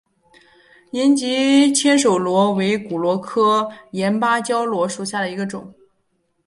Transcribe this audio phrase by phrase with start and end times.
[0.93, 5.71] 岩棘千手螺为骨螺科岩芭蕉螺属下的一个种。